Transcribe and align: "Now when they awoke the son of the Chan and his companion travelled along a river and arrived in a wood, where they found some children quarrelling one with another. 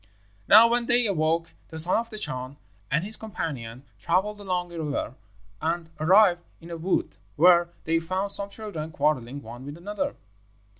"Now 0.47 0.67
when 0.67 0.87
they 0.87 1.05
awoke 1.05 1.51
the 1.67 1.77
son 1.77 1.95
of 1.97 2.09
the 2.09 2.17
Chan 2.17 2.57
and 2.89 3.03
his 3.03 3.15
companion 3.17 3.83
travelled 3.99 4.39
along 4.41 4.71
a 4.73 4.81
river 4.81 5.13
and 5.61 5.91
arrived 5.99 6.41
in 6.59 6.71
a 6.71 6.77
wood, 6.77 7.17
where 7.35 7.69
they 7.83 7.99
found 7.99 8.31
some 8.31 8.49
children 8.49 8.89
quarrelling 8.89 9.43
one 9.43 9.63
with 9.63 9.77
another. 9.77 10.15